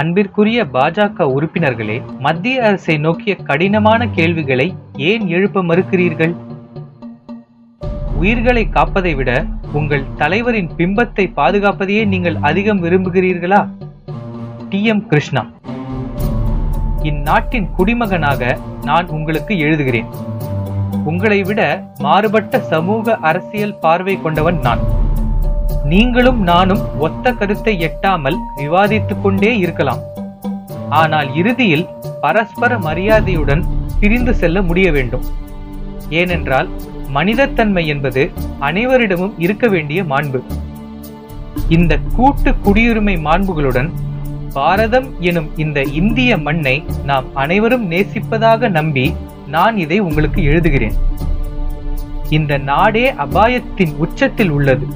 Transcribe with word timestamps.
அன்பிற்குரிய 0.00 0.64
பாஜக 0.64 1.18
உறுப்பினர்களே 1.18 2.02
மத்திய 2.18 2.64
அரசை 2.64 2.98
நோக்கிய 2.98 3.36
கடினமான 3.36 4.08
கேள்விகளை 4.08 4.74
ஏன் 4.96 5.26
எழுப்ப 5.26 5.62
மறுக்கிறீர்கள்? 5.62 6.36
உயிர்களை 8.18 8.68
காப்பதை 8.70 9.14
விட 9.14 9.44
உங்கள் 9.72 10.04
தலைவரின் 10.16 10.70
பிம்பத்தை 10.76 11.32
பாதுகாப்பதையே 11.36 12.06
நீங்கள் 12.06 12.36
அதிகம் 12.40 12.82
விரும்புகிறீர்களா? 12.82 13.68
டி. 14.68 14.84
எம். 14.84 15.06
கிருஷ்ணா. 15.06 15.46
இந்நாட்டின் 17.02 17.68
குடிமகனாக 17.76 18.58
நான் 18.82 19.08
உங்களுக்கு 19.08 19.54
எழுதுகிறேன். 19.54 20.06
உங்களை 21.04 21.42
விட 21.42 21.84
மாறுபட்ட 21.98 22.58
சமூக 22.58 23.16
அரசியல் 23.16 23.78
பார்வை 23.80 24.20
கொண்டவன் 24.20 24.58
நான். 24.58 25.01
நீங்களும் 25.84 26.42
நானும் 26.42 26.98
ஒத்த 26.98 27.32
கருத்தை 27.32 27.78
எட்டாமல் 27.78 28.36
விவாதித்துக் 28.56 29.20
கொண்டே 29.22 29.58
இருக்கலாம். 29.58 29.98
ஆனால் 30.88 31.34
இறுதியில் 31.34 31.88
பரஸ்பர 32.20 32.78
மரியாதையுடன் 32.78 33.64
பிரிந்து 34.00 34.34
செல்ல 34.34 34.62
முடிய 34.62 34.92
வேண்டும். 34.92 35.22
ஏனென்றால் 36.08 36.68
மனிதத்தன்மை 37.08 37.86
என்பது 37.86 38.30
அனைவரிடமும் 38.60 39.32
இருக்க 39.38 39.68
வேண்டிய 39.68 40.02
மாண்பு. 40.02 40.42
இந்த 41.68 41.98
கூட்டு 42.16 42.50
குடியுரிமை 42.50 43.16
மாண்புகளுடன் 43.18 43.90
பாரதம் 44.52 45.20
எனும் 45.20 45.50
இந்த 45.56 45.80
இந்திய 45.82 46.38
மண்ணை 46.38 46.84
நாம் 47.04 47.24
அனைவரும் 47.34 47.90
நேசிப்பதாக 47.90 48.70
நம்பி 48.70 49.14
நான் 49.46 49.76
இதை 49.76 49.98
உங்களுக்கு 49.98 50.42
எழுதுகிறேன். 50.42 50.92
இந்த 52.28 52.58
நாடே 52.58 53.12
அபாயத்தின் 53.12 53.94
உச்சத்தில் 53.96 54.50
உள்ளது. 54.50 54.86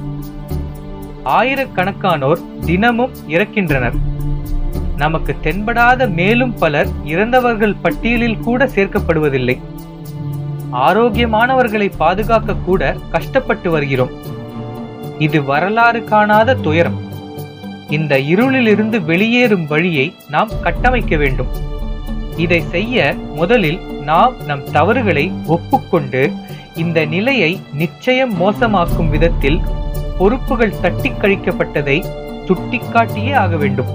ஆயிரக்கணக்கானோர் 1.27 2.41
தினமும் 2.65 3.15
இறக்கின்றனர். 3.27 3.97
நமக்கு 4.97 5.35
தென்படாத 5.43 6.07
மேலும் 6.07 6.53
பலர் 6.53 6.87
இறந்தவர்கள் 7.03 7.75
பட்டியலில் 7.81 8.39
கூட 8.39 8.65
சேர்க்கப்படுவதில்லை. 8.65 9.55
ஆரோக்கியமானவர்களை 10.71 11.91
பாதுகாக்க 11.97 12.55
கூட 12.65 12.95
கஷ்டப்பட்டு 13.11 13.71
வருகிறோம். 13.71 14.13
இது 15.19 15.43
வரலாறு 15.43 16.03
காணாத 16.03 16.55
துயரம். 16.55 16.97
இந்த 17.89 18.17
இருளிலிருந்து 18.17 18.99
வெளியேறும் 19.05 19.67
வழியை 19.67 20.15
நாம் 20.29 20.49
கட்டமைக்க 20.61 21.17
வேண்டும். 21.17 21.51
இதை 22.37 22.61
செய்ய 22.61 23.15
முதலில் 23.35 23.79
நாம் 24.01 24.33
நம் 24.45 24.71
தவறுகளை 24.71 25.31
ஒப்புக்கொண்டு 25.45 26.31
இந்த 26.75 27.05
நிலையை 27.05 27.59
நிச்சயம் 27.73 28.33
மோசமாக்கும் 28.33 29.09
விதத்தில் 29.09 29.59
பொறுப்புகள் 30.17 30.79
தட்டி 30.83 31.09
கழிக்கப்பட்டதை 31.11 31.97
சுட்டிக்காட்டியே 32.47 33.33
ஆக 33.43 33.55
வேண்டும். 33.61 33.91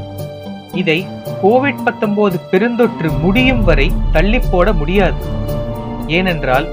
இதை 0.80 0.98
கோவிட் 1.42 1.82
19 1.86 2.38
பெருந்தொற்று 2.52 3.08
முடியும் 3.22 3.64
வரை 3.68 3.86
தள்ளி 4.12 4.40
போட 4.50 4.72
முடியாது. 4.80 5.20
ஏனென்றால் 6.18 6.66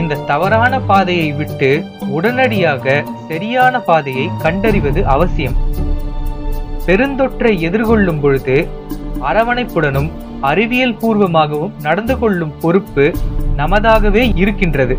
இந்த 0.00 0.20
தவறான 0.30 0.74
பாதையை 0.90 1.28
விட்டு 1.32 1.70
உடனடியாக 2.16 3.04
சரியான 3.28 3.74
பாதையை 3.88 4.26
கண்டறிவது 4.44 5.00
அவசியம். 5.14 5.56
பெருந்தொற்றை 6.86 7.52
எதிர்கொள்ளும் 7.68 8.20
பொழுது 8.20 8.56
அரவணைப்புடனும் 9.30 10.10
அறிவியல் 10.50 10.98
பூர்வமாகவும் 11.02 11.76
நடந்து 11.82 12.14
கொள்ளும் 12.18 12.52
பொறுப்பு 12.60 13.06
நமதாகவே 13.60 14.24
இருக்கின்றது. 14.42 14.96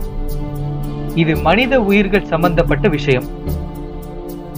இது 1.16 1.36
மனித 1.48 1.74
உயிர்கள் 1.90 2.30
சம்பந்தப்பட்ட 2.34 2.88
விஷயம். 2.98 3.28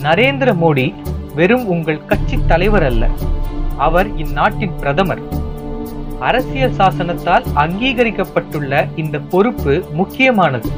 நரேந்திர 0.03 0.49
மோடி 0.61 0.93
வெறும் 1.35 1.65
உங்கள் 1.67 2.05
கட்சி 2.05 2.37
தலைவர் 2.47 2.83
அல்ல. 2.83 3.09
அவர் 3.77 4.17
இந்நாட்டின் 4.17 4.75
பிரதமர். 4.79 5.21
அரசியல் 6.19 6.77
சாசனத்தால் 6.77 7.45
அங்கீகரிக்கப்பட்டுள்ள 7.55 8.87
இந்த 8.95 9.19
பொறுப்பு 9.19 9.83
முக்கியமானது. 9.93 10.69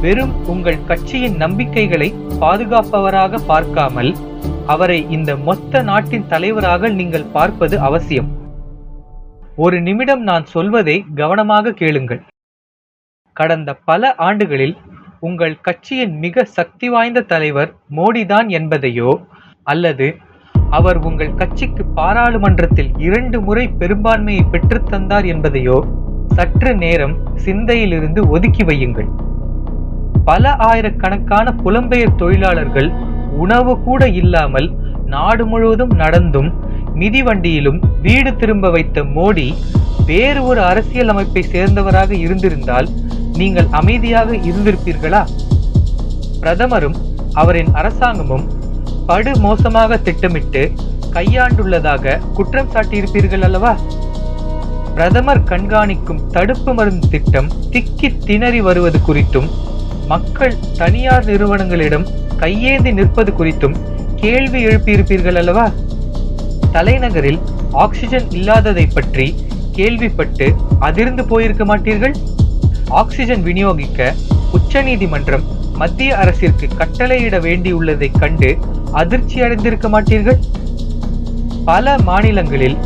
வெறும் 0.00 0.46
உங்கள் 0.46 0.84
கட்சியின் 0.86 1.36
நம்பிக்கைகளை 1.36 2.14
பாதுகாப்பவராக 2.40 3.40
பார்க்காமல் 3.46 4.16
அவரை 4.66 5.06
இந்த 5.10 5.36
மொத்த 5.36 5.82
நாட்டின் 5.82 6.28
தலைவராக 6.28 6.88
நீங்கள் 6.88 7.30
பார்ப்பது 7.32 7.80
அவசியம். 7.80 8.28
ஒரு 9.56 9.80
நிமிடம் 9.80 10.22
நான் 10.22 10.44
சொல்வதை 10.44 11.04
கவனமாக 11.14 11.72
கேளுங்கள். 11.72 12.22
கடந்த 13.32 13.74
பல 13.74 14.14
ஆண்டுகளில் 14.14 14.76
உங்கள் 15.20 15.60
கட்சியின் 15.60 16.18
மிக 16.18 16.44
சக்தி 16.44 16.88
வாய்ந்த 16.88 17.20
தலைவர் 17.20 17.70
மோடிதான் 17.96 18.48
என்பதையோ 18.48 19.10
அல்லது 19.62 20.06
அவர் 20.70 20.98
உங்கள் 20.98 21.34
கட்சிக்கு 21.34 21.84
பாராளுமன்றத்தில் 21.94 22.90
இரண்டு 22.98 23.40
முறை 23.40 23.68
பெரும்பான்மையை 23.68 24.44
பெற்றுத்தந்தார் 24.52 25.26
என்பதையோ 25.26 25.78
சற்று 26.34 26.72
நேரம் 26.74 27.14
சிந்தையிலிருந்து 27.36 28.28
ஒதுக்கி 28.28 28.64
வையுங்கள். 28.64 29.08
பல 30.24 30.52
ஆயிரக்கணக்கான 30.56 31.54
புலம்பெயர் 31.64 32.16
தொழிலாளர்கள் 32.16 32.90
உணவு 33.36 33.72
கூட 33.80 34.08
இல்லாமல் 34.08 34.68
நாடு 35.06 35.46
முழுவதும் 35.46 35.94
நடந்தும் 35.94 36.50
மிதிவண்டியிலும் 36.94 37.80
வீடு 38.02 38.36
திரும்ப 38.36 38.70
வைத்த 38.70 39.02
மோடி 39.02 39.46
வேறு 40.06 40.42
ஒரு 40.42 40.60
அரசியல் 40.60 41.08
அமைப்பை 41.08 41.42
சேர்ந்தவராக 41.52 42.10
இருந்திருந்தால் 42.16 42.88
நீங்கள் 43.40 43.68
அமைதியாக 43.80 44.30
இருந்திருப்பீர்களா? 44.48 45.22
பிரதமரும் 46.42 46.96
அவரின் 47.40 47.70
அரசாங்கமும் 47.80 48.46
படு 49.08 49.32
மோசமாக 49.44 49.98
திட்டமிட்டு 50.06 50.62
கையாண்டுள்ளதாக 51.16 52.18
குற்றம் 52.36 52.70
சாட்டியிருப்பீர்கள் 52.74 53.44
அல்லவா? 53.48 53.72
பிரதமர் 54.94 55.42
கண்காணிக்கும் 55.50 56.22
தடுப்பு 56.34 56.70
மருந்து 56.74 57.08
திட்டம் 57.08 57.50
திக்கி 57.72 58.08
திணறி 58.28 58.60
வருவது 58.68 58.98
குறித்தும் 59.08 59.48
மக்கள் 60.12 60.56
தனியார் 60.80 61.28
நிறுவனங்களிடம் 61.30 62.06
கையேந்தி 62.42 62.92
நிற்பது 62.98 63.32
குறித்தும் 63.38 63.76
கேள்வி 64.22 64.60
எழுப்பியிருப்பீர்கள் 64.68 65.38
அல்லவா? 65.42 65.66
தலைநகரில் 66.74 67.40
ஆக்சிஜன் 67.84 68.28
இல்லாததை 68.38 68.86
பற்றி 68.86 69.26
கேள்விப்பட்டு 69.78 70.46
அதிர்ந்து 70.88 71.22
போயிருக்க 71.24 71.64
மாட்டீர்கள்? 71.64 72.14
ஆக்சிஜன் 72.90 73.42
விநியோகிக்க 73.42 74.14
உச்சநீதிமன்றம் 74.52 75.44
மத்திய 75.76 76.16
அரசிற்கு 76.16 76.68
கட்டளையிட 76.76 77.38
வேண்டியுள்ளதைக் 77.40 78.18
கண்டு 78.18 78.58
அதிர்ச்சி 78.92 79.40
அடைந்திருக்க 79.40 79.88
மாட்டீர்கள்? 79.88 80.38
பல 81.64 81.98
மாநிலங்களில் 81.98 82.76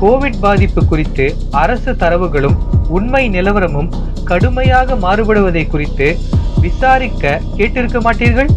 கோவிட் 0.00 0.40
பாதிப்பு 0.40 0.86
குறித்து 0.86 1.36
அரசு 1.50 1.92
தரவுகளும் 1.92 2.56
உண்மை 2.88 3.28
நிலவரமும் 3.28 3.92
கடுமையாக 4.24 4.94
மாறுபடுவதை 4.94 5.66
குறித்து 5.66 6.18
விசாரிக்க 6.60 7.40
கேட்டிருக்க 7.56 8.00
மாட்டீர்கள்? 8.00 8.48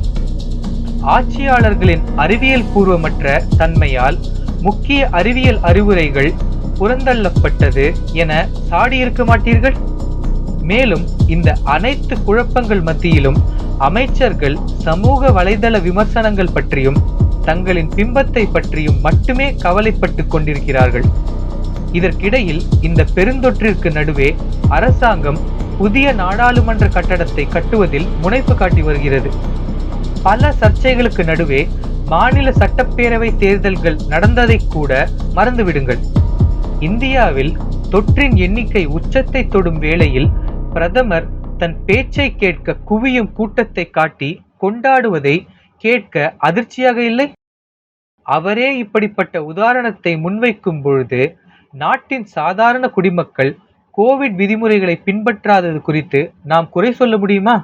ஆட்சியாளர்களின் 1.02 2.04
அறிவியல் 2.16 2.70
பூர்வமற்ற 2.76 3.44
தன்மையால் 3.58 4.18
முக்கிய 4.62 5.10
அறிவியல் 5.10 5.60
அறிவுரைகள் 5.62 6.34
புறந்தள்ளப்பட்டது 6.80 7.96
என 8.14 8.48
சாடியிருக்க 8.70 9.24
மாட்டீர்கள்? 9.26 9.89
மேலும் 10.72 11.06
இந்த 11.36 11.50
அனைத்து 11.76 12.16
குழப்பங்கள் 12.28 12.84
மத்தியிலும் 12.90 13.40
அமைச்சர்கள் 13.88 14.58
சமூக 14.86 15.30
வலைதள 15.38 15.76
விமர்சனங்கள் 15.88 16.56
பற்றியும் 16.56 17.00
தங்களின் 17.48 17.92
பிம்பத்தை 17.98 18.44
பற்றியும் 18.56 18.98
மட்டுமே 19.06 19.48
கவலைப்பட்டு 19.66 20.24
கொண்டிருக்கிறார்கள். 20.34 21.08
இதற்கிடையில் 21.98 22.62
இந்த 22.88 23.02
பெருந்தொற்றிற்கு 23.16 23.90
நடுவே 23.98 24.30
அரசாங்கம் 24.78 25.40
புதிய 25.80 26.08
நாடாளுமன்ற 26.22 26.86
கட்டடத்தை 26.96 27.46
கட்டுவதில் 27.56 28.08
முனைப்பு 28.24 28.54
காட்டி 28.62 28.82
வருகிறது. 28.88 29.30
பல 30.28 30.52
சர்ச்சைகளுக்கு 30.62 31.24
நடுவே 31.32 31.62
மாநில 32.14 32.50
சட்டப்பேரவை 32.62 33.30
தேர்தல்கள் 33.44 33.98
நடந்ததை 34.14 34.58
கூட 34.76 34.92
மறந்துவிடுங்கள். 35.38 36.02
இந்தியாவில் 36.88 37.54
தொற்றின் 37.94 38.36
எண்ணிக்கை 38.46 38.84
உச்சத்தை 38.98 39.42
தொடும் 39.54 39.80
வேளையில் 39.86 40.30
பிரதமர் 40.74 41.28
தன் 41.58 41.76
பேச்சை 41.86 42.28
கேட்க 42.42 42.76
குவியும் 42.90 43.32
கூட்டத்தை 43.38 43.86
காட்டி 43.90 44.30
கொண்டாடுவதை 44.64 45.36
கேட்க 45.84 46.36
அதிர்ச்சியாக 46.48 46.98
இல்லை? 47.04 47.28
அவரே 48.26 48.68
இப்படிப்பட்ட 48.78 49.36
உதாரணத்தை 49.52 50.14
முன்வைக்கும் 50.26 50.82
பொழுது 50.82 51.22
நாட்டின் 51.74 52.26
சாதாரண 52.38 52.86
குடிமக்கள் 52.88 53.52
கோவிட் 53.98 54.36
விதிமுறைகளை 54.42 54.96
பின்பற்றாதது 55.06 55.80
குறித்து 55.82 56.22
நாம் 56.52 56.70
குறை 56.70 56.92
சொல்ல 56.92 57.18
முடியுமா? 57.18 57.56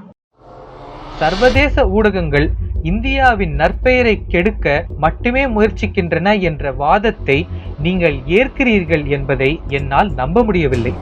சர்வதேச 1.22 1.86
ஊடகங்கள் 1.98 2.48
இந்தியாவின் 2.92 3.54
நற்பெயரை 3.60 4.16
கெடுக்க 4.34 4.86
மட்டுமே 5.04 5.44
முயற்சிக்கின்றன 5.48 6.34
என்ற 6.50 6.72
வாதத்தை 6.84 7.38
நீங்கள் 7.86 8.18
ஏற்கிறீர்கள் 8.38 9.06
என்பதை 9.18 9.52
என்னால் 9.78 10.12
நம்ப 10.14 10.44
முடியவில்லை. 10.44 10.94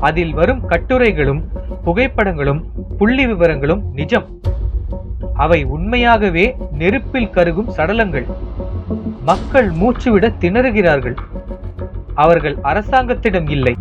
அதில் 0.00 0.34
வரும் 0.34 0.68
கட்டுரைகளும் 0.68 1.42
புகைப்படங்களும் 1.86 2.62
புள்ளி 2.98 3.26
விவரங்களும் 3.26 3.82
நிஜம். 3.94 4.24
அவை 5.34 5.64
உண்மையாகவே 5.64 6.56
நெருப்பில் 6.72 7.30
கருகும் 7.30 7.70
சடலங்கள். 7.76 8.24
மக்கள் 9.24 9.70
மூச்சுவிட 9.70 10.32
திணறுகிறார்கள். 10.40 11.16
அவர்கள் 12.14 12.56
அரசாங்கத்திடம் 12.62 13.48
இல்லை. 13.48 13.76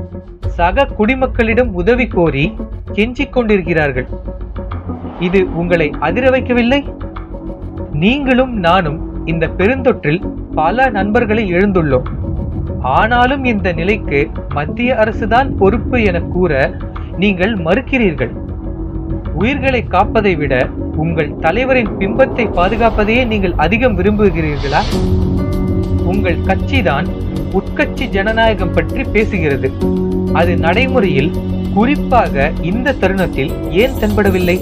சக 0.47 0.88
குடிமக்களிடம் 1.00 1.67
உதவி 1.67 2.07
கோரி 2.07 2.57
கெஞ்சிக் 2.91 3.29
கொண்டிருக்கிறார்கள். 3.29 4.07
இது 5.19 5.56
உங்களை 5.56 5.94
அதிர 6.00 6.29
வைக்கவில்லை? 6.29 6.95
நீங்களும் 7.91 8.53
நானும் 8.53 9.27
இந்த 9.27 9.47
பெருந்தொற்றில் 9.47 10.31
பல 10.56 10.89
நண்பர்களை 10.89 11.53
எழுந்துள்ளோம். 11.53 12.25
ஆனாலும் 12.81 13.44
இந்த 13.44 13.71
நிலைக்கு 13.71 14.29
மத்திய 14.53 14.95
அரசுதான் 14.95 15.56
பொறுப்பு 15.57 16.03
என 16.03 16.19
கூற 16.19 16.79
நீங்கள் 17.17 17.53
மறுக்கிறீர்கள். 17.56 18.31
உயிர்களை 19.33 19.83
காப்பதை 19.89 20.38
விட 20.38 20.69
உங்கள் 20.95 21.35
தலைவரின் 21.35 21.88
பிம்பத்தை 21.88 22.45
பாதுகாப்பதையே 22.51 23.25
நீங்கள் 23.25 23.53
அதிகம் 23.56 23.97
விரும்புகிறீர்களா? 24.00 24.81
உங்கள் 26.06 26.38
கட்சிதான் 26.45 27.07
உட்கட்சி 27.53 28.06
ஜனநாயகம் 28.09 28.73
பற்றி 28.73 29.01
பேசுகிறது. 29.01 29.71
அது 30.33 30.57
நடைமுறையில் 30.57 31.31
குறிப்பாக 31.73 32.51
இந்த 32.62 32.94
தருணத்தில் 32.94 33.51
ஏன் 33.69 33.95
தென்படவில்லை? 34.00 34.57